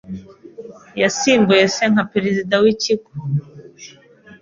[1.01, 3.11] Yasimbuye se nka perezida w'ikigo.